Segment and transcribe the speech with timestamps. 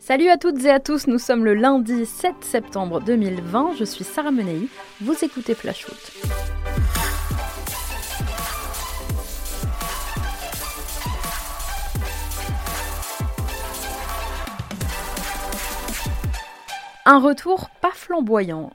[0.00, 4.04] Salut à toutes et à tous, nous sommes le lundi 7 septembre 2020, je suis
[4.04, 4.68] Sarah Menei,
[5.00, 6.12] vous écoutez Flash Foot.
[17.04, 18.70] Un retour pas flamboyant.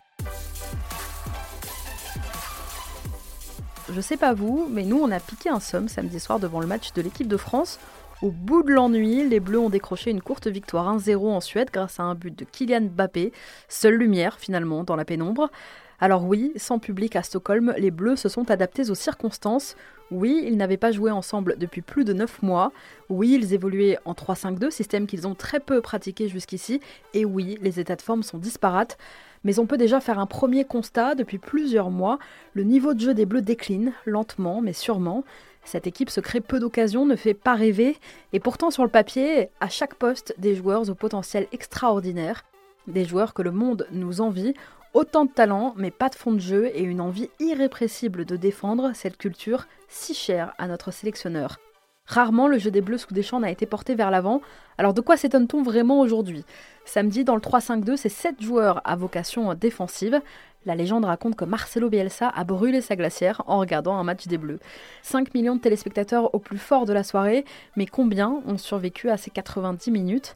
[3.92, 6.68] Je sais pas vous, mais nous on a piqué un somme samedi soir devant le
[6.68, 7.80] match de l'équipe de France
[8.24, 12.00] au bout de l'ennui, les Bleus ont décroché une courte victoire 1-0 en Suède grâce
[12.00, 13.34] à un but de Kylian Mbappé,
[13.68, 15.52] seule lumière finalement dans la pénombre.
[16.00, 19.76] Alors oui, sans public à Stockholm, les Bleus se sont adaptés aux circonstances.
[20.10, 22.72] Oui, ils n'avaient pas joué ensemble depuis plus de 9 mois.
[23.10, 26.80] Oui, ils évoluaient en 3-5-2, système qu'ils ont très peu pratiqué jusqu'ici.
[27.14, 28.98] Et oui, les états de forme sont disparates.
[29.44, 32.20] Mais on peut déjà faire un premier constat, depuis plusieurs mois,
[32.54, 35.26] le niveau de jeu des Bleus décline, lentement mais sûrement.
[35.66, 37.98] Cette équipe se crée peu d'occasions, ne fait pas rêver,
[38.34, 42.44] et pourtant sur le papier, à chaque poste, des joueurs au potentiel extraordinaire,
[42.88, 44.54] des joueurs que le monde nous envie,
[44.94, 48.92] autant de talent, mais pas de fond de jeu et une envie irrépressible de défendre
[48.94, 51.58] cette culture si chère à notre sélectionneur.
[52.06, 54.42] Rarement le jeu des Bleus sous Deschamps n'a été porté vers l'avant,
[54.78, 56.44] alors de quoi s'étonne-t-on vraiment aujourd'hui?
[56.86, 60.20] Samedi, dans le 3-5-2, c'est 7 joueurs à vocation défensive.
[60.66, 64.38] La légende raconte que Marcelo Bielsa a brûlé sa glacière en regardant un match des
[64.38, 64.60] Bleus.
[65.02, 67.46] 5 millions de téléspectateurs au plus fort de la soirée,
[67.78, 70.36] mais combien ont survécu à ces 90 minutes?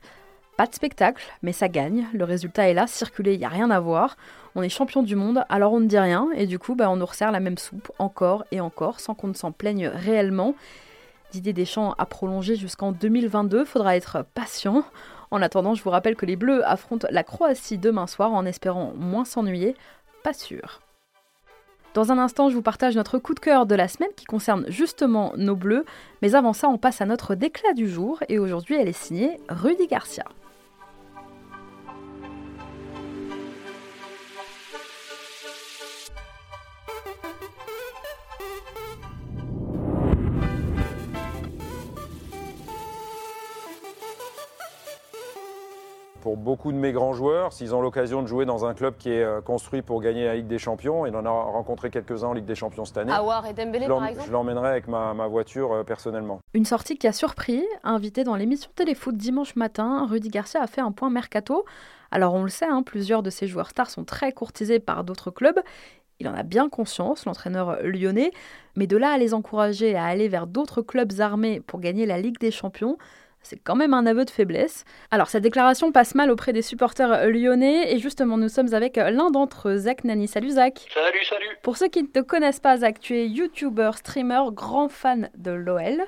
[0.55, 2.05] Pas de spectacle, mais ça gagne.
[2.13, 4.17] Le résultat est là, circuler, il n'y a rien à voir.
[4.55, 6.95] On est champion du monde, alors on ne dit rien, et du coup, bah, on
[6.95, 10.55] nous resserre la même soupe encore et encore, sans qu'on ne s'en plaigne réellement.
[11.31, 14.83] Didier Deschamps a prolongé jusqu'en 2022, faudra être patient.
[15.29, 18.93] En attendant, je vous rappelle que les Bleus affrontent la Croatie demain soir en espérant
[18.95, 19.75] moins s'ennuyer
[20.23, 20.81] pas sûr.
[21.93, 24.65] Dans un instant, je vous partage notre coup de cœur de la semaine qui concerne
[24.67, 25.83] justement nos bleus,
[26.21, 29.39] mais avant ça, on passe à notre déclat du jour et aujourd'hui, elle est signée
[29.49, 30.25] Rudy Garcia.
[46.27, 49.09] Pour beaucoup de mes grands joueurs, s'ils ont l'occasion de jouer dans un club qui
[49.09, 52.27] est euh, construit pour gagner la Ligue des Champions, et on en a rencontré quelques-uns
[52.27, 53.13] en Ligue des Champions cette année.
[53.13, 56.41] Awar et Dembélé, par exemple Je l'emmènerai avec ma, voiture euh, personnellement.
[56.53, 57.63] Une sortie qui a surpris.
[57.85, 61.63] Invité dans l'émission Téléfoot dimanche matin, Rudy Garcia a fait un point mercato.
[62.11, 65.31] Alors on le sait, hein, plusieurs de ces joueurs stars sont très courtisés par d'autres
[65.31, 65.61] clubs.
[66.19, 68.31] Il en a bien conscience, l'entraîneur lyonnais,
[68.75, 72.19] mais de là à les encourager à aller vers d'autres clubs armés pour gagner la
[72.19, 72.97] Ligue des Champions,
[73.47, 74.83] c'est quand même un aveu de faiblesse.
[75.09, 79.31] Alors, cette déclaration passe mal auprès des supporters lyonnais et justement, nous sommes avec l'un
[79.31, 80.27] d'entre eux, Zach Nani.
[80.27, 80.85] Salut Zach.
[80.93, 81.57] Salut, salut.
[81.63, 85.51] Pour ceux qui ne te connaissent pas, Zach, tu es YouTuber, streamer, grand fan de
[85.51, 86.03] l'OL.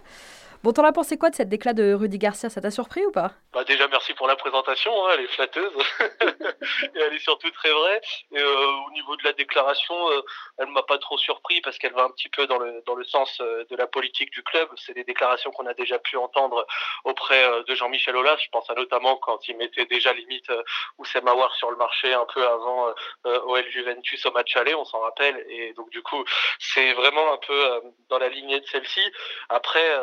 [0.61, 2.49] Bon, t'en as pensé quoi de cette déclat de Rudy Garcia?
[2.49, 3.31] Ça t'a surpris ou pas?
[3.53, 5.71] Bah Déjà, merci pour la présentation, hein, elle est flatteuse
[6.01, 8.01] et elle est surtout très vraie.
[8.33, 10.21] Euh, au niveau de la déclaration, euh,
[10.57, 13.05] elle m'a pas trop surpris parce qu'elle va un petit peu dans le, dans le
[13.05, 14.67] sens euh, de la politique du club.
[14.75, 16.67] C'est des déclarations qu'on a déjà pu entendre
[17.05, 18.37] auprès de Jean-Michel Aulas.
[18.43, 20.51] Je pense à notamment quand il mettait déjà limite
[20.97, 22.93] Oussem Aouar sur le marché un peu avant
[23.23, 25.45] OL Juventus au match aller, on s'en rappelle.
[25.49, 26.23] Et donc du coup,
[26.59, 29.01] c'est vraiment un peu dans la lignée de celle-ci.
[29.47, 29.97] Après,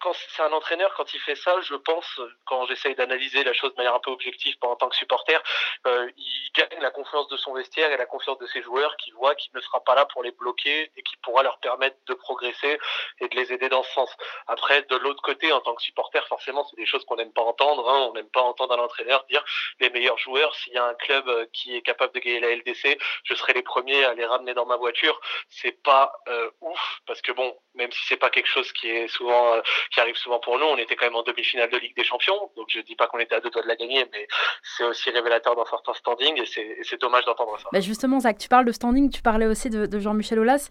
[0.00, 3.70] quand c'est un entraîneur, quand il fait ça, je pense, quand j'essaye d'analyser la chose
[3.72, 5.40] de manière un peu objective en tant que supporter,
[5.86, 9.10] euh, il gagne la confiance de son vestiaire et la confiance de ses joueurs qui
[9.12, 12.14] voient qu'il ne sera pas là pour les bloquer et qui pourra leur permettre de
[12.14, 12.78] progresser
[13.20, 14.10] et de les aider dans ce sens.
[14.46, 17.42] Après, de l'autre côté, en tant que supporter, forcément, c'est des choses qu'on n'aime pas
[17.42, 17.88] entendre.
[17.88, 18.08] Hein.
[18.10, 19.44] On n'aime pas entendre un entraîneur dire
[19.80, 22.54] les meilleurs joueurs, s'il y a un club euh, qui est capable de gagner la
[22.56, 25.20] LDC, je serai les premiers à les ramener dans ma voiture.
[25.48, 29.08] C'est pas euh, ouf parce que bon, même si c'est pas quelque chose qui est
[29.08, 31.96] souvent euh, qui arrive souvent pour nous, on était quand même en demi-finale de Ligue
[31.96, 34.28] des Champions, donc je dis pas qu'on était à deux doigts de la gagner, mais
[34.62, 37.68] c'est aussi révélateur d'un certain standing et c'est dommage d'entendre ça.
[37.72, 40.70] Bah justement, Zach, tu parles de standing, tu parlais aussi de, Jean-Michel Aulas.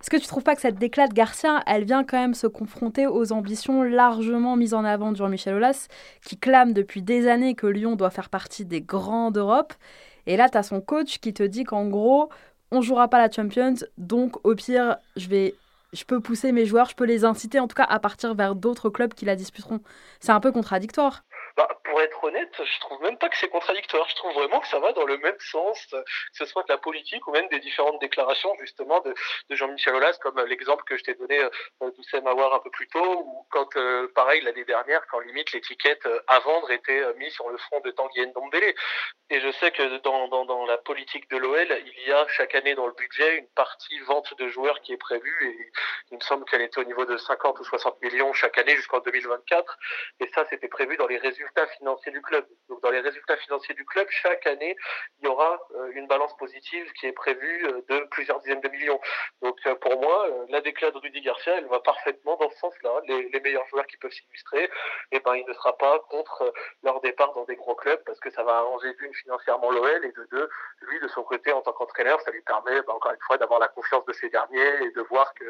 [0.00, 2.46] Est-ce que tu trouves pas que cette déclat de Garcia, elle vient quand même se
[2.46, 5.88] confronter aux ambitions largement mises en avant de Jean-Michel Aulas,
[6.24, 9.72] qui clame depuis des années que Lyon doit faire partie des grands d'Europe.
[10.26, 12.28] Et là, tu as son coach qui te dit qu'en gros,
[12.70, 15.54] on jouera pas la Champions, donc au pire, je vais
[15.92, 18.54] je peux pousser mes joueurs, je peux les inciter en tout cas à partir vers
[18.54, 19.80] d'autres clubs qui la disputeront.
[20.20, 21.24] C'est un peu contradictoire.
[21.58, 24.08] Bah, pour être honnête, je trouve même pas que c'est contradictoire.
[24.08, 26.78] Je trouve vraiment que ça va dans le même sens, que ce soit de la
[26.78, 29.12] politique ou même des différentes déclarations justement de,
[29.50, 33.22] Jean-Michel Aulas, comme l'exemple que je t'ai donné euh, d'Oussem Aouar un peu plus tôt,
[33.26, 37.32] ou quand, euh, pareil, l'année dernière, quand limite l'étiquette euh, à vendre était euh, mise
[37.32, 38.72] sur le front de Tanguy Ndombele.
[39.30, 42.76] Et je sais que dans, dans la politique de l'OL, il y a chaque année
[42.76, 45.72] dans le budget une partie vente de joueurs qui est prévue, et
[46.12, 49.00] il me semble qu'elle était au niveau de 50 ou 60 millions chaque année jusqu'en
[49.00, 49.76] 2024.
[50.20, 51.47] Et ça, c'était prévu dans les résultats
[51.78, 52.46] financiers du club.
[52.68, 54.76] Donc dans les résultats financiers du club, chaque année,
[55.20, 58.68] il y aura euh, une balance positive qui est prévue euh, de plusieurs dizaines de
[58.68, 59.00] millions.
[59.42, 62.90] Donc pour moi, la déclaration de Rudy Garcia, elle va parfaitement dans ce sens-là.
[63.06, 64.70] Les, les, meilleurs joueurs qui peuvent s'illustrer,
[65.12, 66.52] eh ben il ne sera pas contre
[66.82, 70.12] leur départ dans des gros clubs parce que ça va arranger d'une financièrement l'OL et
[70.12, 70.48] de deux,
[70.82, 73.60] lui de son côté en tant qu'entraîneur, ça lui permet ben, encore une fois d'avoir
[73.60, 75.46] la confiance de ces derniers et de voir qu'il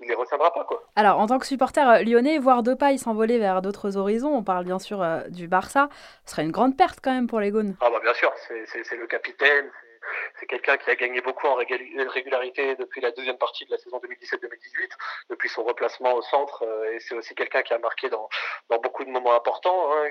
[0.00, 0.82] ne les retiendra pas quoi.
[0.96, 4.78] Alors en tant que supporter lyonnais, voir Depay s'envoler vers d'autres horizons, on parle bien
[4.78, 5.88] sûr du Barça,
[6.24, 7.74] ce serait une grande perte quand même pour les Goons.
[7.80, 9.70] Ah bah bien sûr, c'est le capitaine,
[10.40, 13.98] c'est quelqu'un qui a gagné beaucoup en régularité depuis la deuxième partie de la saison
[13.98, 14.90] 2017-2018,
[15.28, 18.28] depuis son replacement au centre, euh, et c'est aussi quelqu'un qui a marqué dans,
[18.70, 19.92] dans beaucoup de moments importants.
[19.92, 20.08] Hein.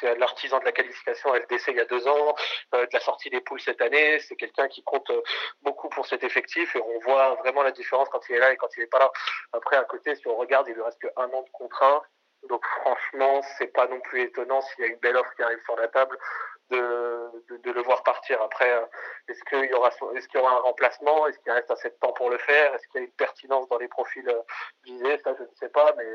[0.00, 2.34] C'est l'artisan de la qualification LDC il y a deux ans,
[2.74, 4.18] euh, de la sortie des poules cette année.
[4.20, 5.22] C'est quelqu'un qui compte euh,
[5.62, 8.56] beaucoup pour cet effectif et on voit vraiment la différence quand il est là et
[8.56, 9.10] quand il n'est pas là.
[9.52, 12.02] Après, à côté, si on regarde, il lui reste qu'un an de contrat.
[12.48, 15.62] Donc franchement, c'est pas non plus étonnant s'il y a une belle offre qui arrive
[15.64, 16.18] sur la table
[16.70, 18.40] de, le voir partir.
[18.42, 18.84] Après, euh,
[19.28, 21.26] est-ce qu'il y aura est-ce y aura un remplacement?
[21.26, 22.74] Est-ce qu'il reste assez de temps pour le faire?
[22.74, 24.40] Est-ce qu'il y a une pertinence dans les profils euh,
[24.84, 25.18] visés?
[25.24, 26.06] Ça, je ne sais pas, mais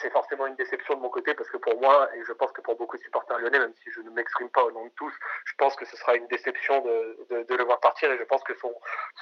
[0.00, 2.60] c'est forcément une déception de mon côté parce que pour moi, et je pense que
[2.62, 5.12] pour beaucoup de supporters lyonnais, même si je ne m'exprime pas au nom de tous,
[5.44, 8.54] je pense que ce sera une déception de, le voir partir et je pense que
[8.54, 8.72] son,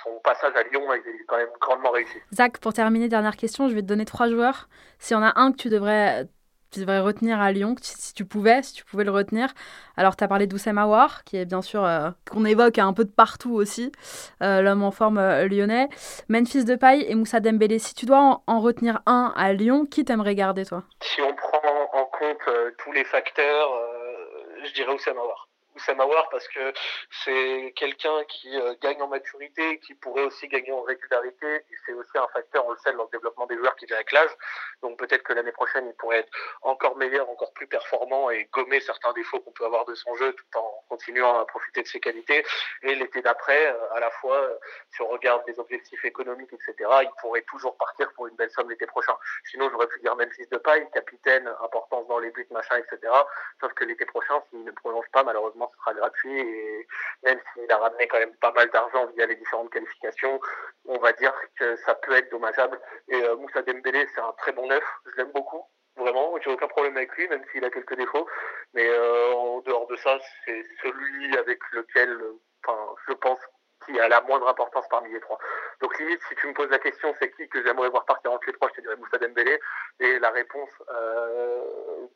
[0.04, 2.18] son passage à Lyon est quand même grandement réussi.
[2.32, 4.68] Zach, pour terminer, dernière question, je vais te donner trois joueurs.
[4.98, 6.26] S'il y en a un que tu devrais
[6.70, 9.48] tu devrais retenir à Lyon, si tu pouvais, si tu pouvais le retenir.
[9.96, 13.04] Alors, tu as parlé d'Oussem Aouar, qui est bien sûr, euh, qu'on évoque un peu
[13.04, 13.90] de partout aussi,
[14.42, 15.88] euh, l'homme en forme euh, lyonnais.
[16.28, 17.78] Memphis Depay et Moussa Dembélé.
[17.78, 20.82] Si tu dois en, retenir un à Lyon, qui t'aimerais garder, toi?
[21.02, 21.58] Si on prend
[21.92, 23.68] en compte tous les facteurs,
[24.64, 25.47] je dirais Oussem Aouar.
[25.78, 26.72] Samawar parce que
[27.24, 31.46] c'est quelqu'un qui euh, gagne en maturité, qui pourrait aussi gagner en régularité.
[31.56, 33.96] Et c'est aussi un facteur, on le sait, dans le développement des joueurs qui vient
[33.96, 34.30] avec l'âge.
[34.82, 36.32] Donc peut-être que l'année prochaine, il pourrait être
[36.62, 40.32] encore meilleur, encore plus performant et gommer certains défauts qu'on peut avoir de son jeu
[40.32, 42.44] tout en continuant à profiter de ses qualités.
[42.82, 44.58] Et l'été d'après, euh, à la fois, euh,
[44.90, 48.70] si on regarde des objectifs économiques, etc., il pourrait toujours partir pour une belle somme
[48.70, 49.16] l'été prochain.
[49.50, 53.12] Sinon, j'aurais pu dire même fils de paille, capitaine, importance dans les buts, machin, etc.
[53.60, 56.86] Sauf que l'été prochain, s'il ne prolonge pas, malheureusement, ce sera gratuit et
[57.24, 60.40] même s'il a ramené quand même pas mal d'argent via les différentes qualifications,
[60.86, 62.80] on va dire que ça peut être dommageable.
[63.08, 65.62] Et euh, Moussa Dembélé, c'est un très bon neuf, je l'aime beaucoup.
[65.96, 68.28] Vraiment, j'ai aucun problème avec lui, même s'il a quelques défauts.
[68.72, 72.16] Mais euh, en dehors de ça, c'est celui avec lequel,
[72.64, 73.40] enfin, je pense
[73.88, 75.38] qui a la moindre importance parmi les trois.
[75.80, 78.46] Donc limite, si tu me poses la question, c'est qui que j'aimerais voir partir entre
[78.46, 79.58] les trois, je te dirais Moussa Dembélé.
[80.00, 81.60] Et la réponse, euh,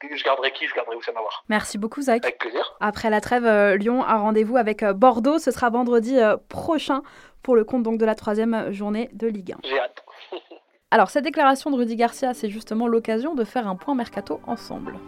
[0.03, 0.67] je garderai qui?
[0.67, 1.45] Je garderai Oussama War.
[1.49, 2.25] Merci beaucoup Zach.
[2.25, 2.77] Avec plaisir.
[2.81, 5.39] Après la trêve, euh, Lyon a rendez-vous avec euh, Bordeaux.
[5.39, 7.03] Ce sera vendredi prochain
[7.43, 9.59] pour le compte donc de la troisième journée de Ligue 1.
[9.65, 10.05] J'ai hâte.
[10.91, 14.99] Alors cette déclaration de Rudy Garcia, c'est justement l'occasion de faire un point mercato ensemble.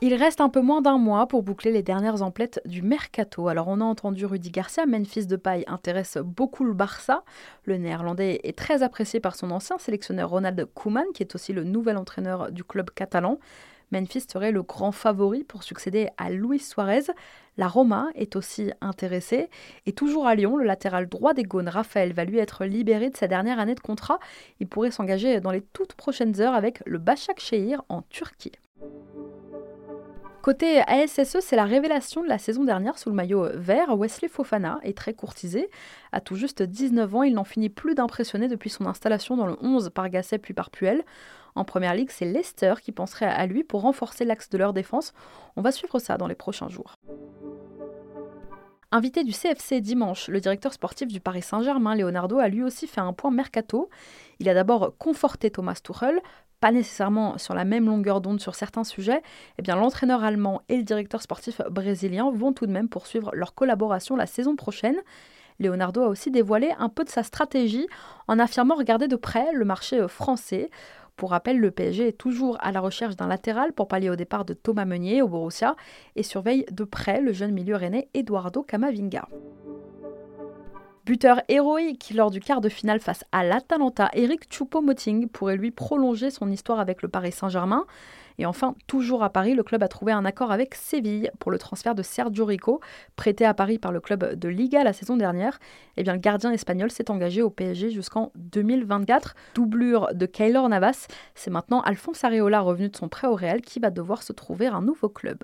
[0.00, 3.48] Il reste un peu moins d'un mois pour boucler les dernières emplettes du mercato.
[3.48, 7.24] Alors on a entendu Rudy Garcia, Memphis de paille intéresse beaucoup le Barça.
[7.64, 11.64] Le néerlandais est très apprécié par son ancien sélectionneur Ronald Koeman, qui est aussi le
[11.64, 13.40] nouvel entraîneur du club catalan.
[13.90, 17.06] Memphis serait le grand favori pour succéder à Luis Suarez.
[17.56, 19.50] La Roma est aussi intéressée.
[19.84, 23.16] Et toujours à Lyon, le latéral droit des Gaunes, Raphaël, va lui être libéré de
[23.16, 24.20] sa dernière année de contrat.
[24.60, 28.52] Il pourrait s'engager dans les toutes prochaines heures avec le Başak Şehir en Turquie.
[30.42, 33.96] Côté ASSE, c'est la révélation de la saison dernière sous le maillot vert.
[33.96, 35.68] Wesley Fofana est très courtisé.
[36.12, 39.56] À tout juste 19 ans, il n'en finit plus d'impressionner depuis son installation dans le
[39.60, 41.04] 11 par Gasset puis par Puel.
[41.56, 45.12] En première ligue, c'est Leicester qui penserait à lui pour renforcer l'axe de leur défense.
[45.56, 46.94] On va suivre ça dans les prochains jours.
[48.90, 53.02] Invité du CFC dimanche, le directeur sportif du Paris Saint-Germain, Leonardo, a lui aussi fait
[53.02, 53.90] un point mercato.
[54.38, 56.22] Il a d'abord conforté Thomas Tuchel,
[56.60, 59.22] pas nécessairement sur la même longueur d'onde sur certains sujets,
[59.58, 63.54] eh bien l'entraîneur allemand et le directeur sportif brésilien vont tout de même poursuivre leur
[63.54, 64.96] collaboration la saison prochaine.
[65.60, 67.86] Leonardo a aussi dévoilé un peu de sa stratégie
[68.28, 70.70] en affirmant regarder de près le marché français.
[71.16, 74.44] Pour rappel, le PSG est toujours à la recherche d'un latéral pour pallier au départ
[74.44, 75.74] de Thomas Meunier au Borussia
[76.14, 79.28] et surveille de près le jeune milieu rennais Eduardo Camavinga.
[81.08, 86.30] Buteur héroïque lors du quart de finale face à l'Atalanta, Eric Choupo-Moting pourrait lui prolonger
[86.30, 87.86] son histoire avec le Paris Saint-Germain.
[88.36, 91.56] Et enfin, toujours à Paris, le club a trouvé un accord avec Séville pour le
[91.56, 92.82] transfert de Sergio Rico,
[93.16, 95.54] prêté à Paris par le club de Liga la saison dernière.
[95.96, 99.34] Et eh bien, le gardien espagnol s'est engagé au PSG jusqu'en 2024.
[99.54, 103.80] Doublure de Keylor Navas, c'est maintenant Alphonse Areola revenu de son prêt au Real qui
[103.80, 105.38] va devoir se trouver un nouveau club.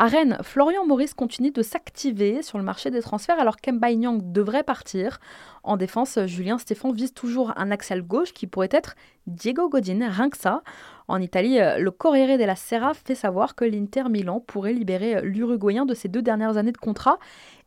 [0.00, 4.30] À Rennes, Florian Maurice continue de s'activer sur le marché des transferts alors qu'Emba Nyang
[4.30, 5.18] devrait partir.
[5.64, 8.94] En défense, Julien Stéphan vise toujours un axial gauche qui pourrait être
[9.26, 10.62] Diego Godin, rien que ça.
[11.08, 15.94] En Italie, le Corriere della Sera fait savoir que l'Inter Milan pourrait libérer l'Uruguayen de
[15.94, 17.18] ses deux dernières années de contrat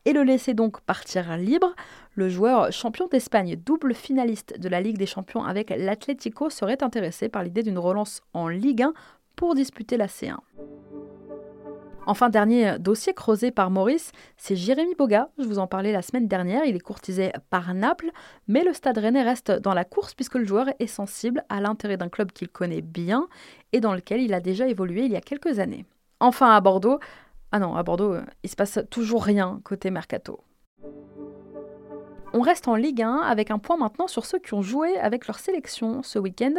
[0.06, 1.76] et le laisser donc partir libre.
[2.16, 7.28] Le joueur champion d'Espagne, double finaliste de la Ligue des Champions avec l'Atlético, serait intéressé
[7.28, 8.94] par l'idée d'une relance en Ligue 1
[9.36, 10.38] pour disputer la C1.
[12.08, 15.30] Enfin, dernier dossier creusé par Maurice, c'est Jérémy Boga.
[15.38, 16.66] Je vous en parlais la semaine dernière.
[16.66, 18.10] Il est courtisé par Naples,
[18.48, 21.98] mais le stade rennais reste dans la course puisque le joueur est sensible à l'intérêt
[21.98, 23.28] d'un club qu'il connaît bien
[23.72, 25.86] et dans lequel il a déjà évolué il y a quelques années.
[26.20, 27.00] Enfin, à Bordeaux,
[27.52, 30.42] ah non, à Bordeaux, il se passe toujours rien côté mercato.
[32.34, 35.28] On reste en Ligue 1 avec un point maintenant sur ceux qui ont joué avec
[35.28, 36.54] leur sélection ce week-end.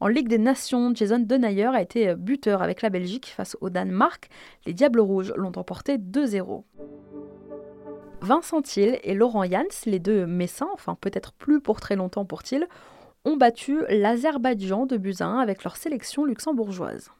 [0.00, 4.30] En Ligue des Nations, Jason Denayer a été buteur avec la Belgique face au Danemark.
[4.64, 6.62] Les Diables Rouges l'ont emporté 2-0.
[8.22, 12.42] Vincent Thiel et Laurent Jans, les deux Messins, enfin peut-être plus pour très longtemps pour
[12.42, 12.66] Thiel,
[13.26, 17.10] ont battu l'Azerbaïdjan de Buzyn avec leur sélection luxembourgeoise.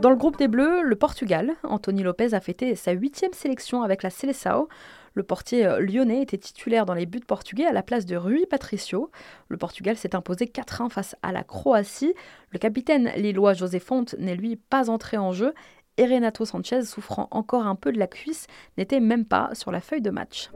[0.00, 4.02] Dans le groupe des Bleus, le Portugal, Anthony Lopez a fêté sa huitième sélection avec
[4.02, 4.68] la Seleção.
[5.14, 8.46] Le portier euh, lyonnais était titulaire dans les buts portugais à la place de Rui
[8.46, 9.10] Patricio.
[9.48, 12.14] Le Portugal s'est imposé 4-1 face à la Croatie.
[12.50, 15.54] Le capitaine lillois José Fonte n'est lui pas entré en jeu
[15.98, 18.46] et Renato Sanchez, souffrant encore un peu de la cuisse,
[18.78, 20.50] n'était même pas sur la feuille de match.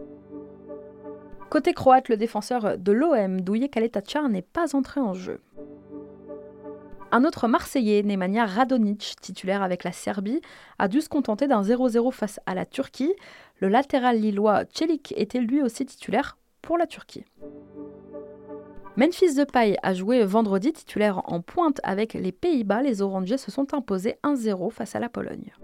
[1.50, 5.40] Côté croate, le défenseur de l'OM, Douye Kaletacar, n'est pas entré en jeu.
[7.16, 10.42] Un autre Marseillais, Nemanja Radonic, titulaire avec la Serbie,
[10.78, 13.14] a dû se contenter d'un 0-0 face à la Turquie.
[13.58, 17.24] Le latéral lillois Celik était lui aussi titulaire pour la Turquie.
[18.96, 22.82] Memphis Depay a joué vendredi titulaire en pointe avec les Pays-Bas.
[22.82, 25.54] Les Orangers se sont imposés 1-0 face à la Pologne.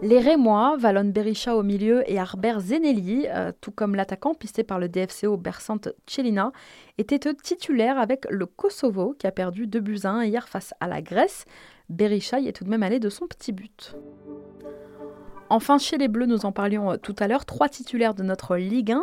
[0.00, 4.78] Les Rémois, Valon Berisha au milieu et Arber Zenelli, euh, tout comme l'attaquant pisté par
[4.78, 6.52] le DFCO Bersant Chelina,
[6.98, 10.86] étaient titulaires avec le Kosovo qui a perdu 2 buts à 1 hier face à
[10.86, 11.46] la Grèce.
[11.88, 13.96] Berisha y est tout de même allé de son petit but.
[15.50, 18.56] Enfin, chez les Bleus, nous en parlions euh, tout à l'heure, trois titulaires de notre
[18.56, 19.02] Ligue 1,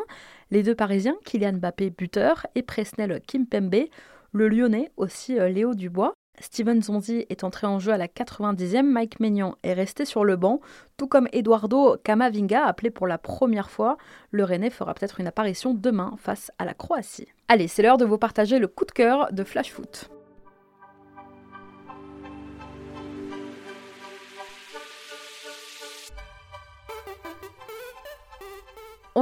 [0.51, 3.89] les deux Parisiens, Kylian Mbappé buteur et Presnel Kimpembe,
[4.31, 6.13] le Lyonnais aussi euh, Léo Dubois.
[6.39, 10.35] Steven Zonzi est entré en jeu à la 90e, Mike Maignan est resté sur le
[10.35, 10.61] banc,
[10.97, 13.97] tout comme Eduardo Camavinga, appelé pour la première fois.
[14.31, 17.27] Le Rennais fera peut-être une apparition demain face à la Croatie.
[17.47, 20.09] Allez, c'est l'heure de vous partager le coup de cœur de Flash Foot.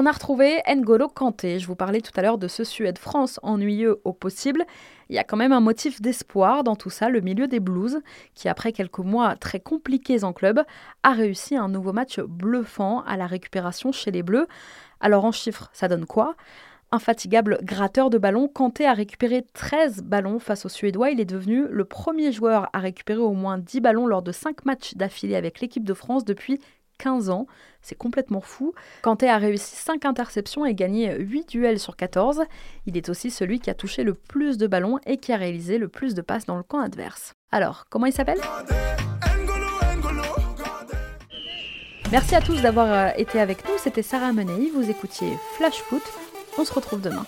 [0.04, 1.60] On a retrouvé N'Golo Kanté.
[1.60, 4.66] Je vous parlais tout à l'heure de ce Suède-France ennuyeux au possible.
[5.08, 8.02] Il y a quand même un motif d'espoir dans tout ça, le milieu des Blues,
[8.36, 10.62] qui après quelques mois très compliqués en club,
[11.04, 14.46] a réussi un nouveau match bluffant à la récupération chez les Bleus.
[15.00, 16.36] Alors en chiffres, ça donne quoi?
[16.92, 21.12] Infatigable gratteur de ballons, Kanté a récupéré 13 ballons face aux Suédois.
[21.12, 24.66] Il est devenu le premier joueur à récupérer au moins 10 ballons lors de 5
[24.66, 26.60] matchs d'affilée avec l'équipe de France depuis
[27.04, 27.48] 15 ans.
[27.82, 28.74] C'est complètement fou.
[29.02, 32.44] Kanté a réussi 5 interceptions et gagné 8 duels sur 14.
[32.86, 35.78] Il est aussi celui qui a touché le plus de ballons et qui a réalisé
[35.78, 37.34] le plus de passes dans le camp adverse.
[37.52, 38.40] Alors, comment il s'appelle?
[42.10, 43.78] Merci à tous d'avoir euh, été avec nous.
[43.78, 44.72] C'était Sarah Menei.
[44.74, 46.04] Vous écoutiez Flash Foot.
[46.58, 47.26] On se retrouve demain.